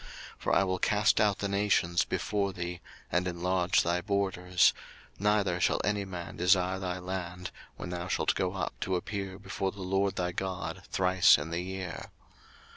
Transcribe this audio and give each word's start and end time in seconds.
02:034:024 0.01 0.09
For 0.39 0.53
I 0.55 0.63
will 0.63 0.79
cast 0.79 1.21
out 1.21 1.37
the 1.37 1.47
nations 1.47 2.05
before 2.05 2.53
thee, 2.53 2.81
and 3.11 3.27
enlarge 3.27 3.83
thy 3.83 4.01
borders: 4.01 4.73
neither 5.19 5.59
shall 5.59 5.79
any 5.83 6.05
man 6.05 6.37
desire 6.37 6.79
thy 6.79 6.97
land, 6.97 7.51
when 7.77 7.91
thou 7.91 8.07
shalt 8.07 8.33
go 8.33 8.53
up 8.53 8.73
to 8.79 8.95
appear 8.95 9.37
before 9.37 9.69
the 9.71 9.83
LORD 9.83 10.15
thy 10.15 10.31
God 10.31 10.81
thrice 10.89 11.37
in 11.37 11.51
the 11.51 11.61
year. 11.61 12.07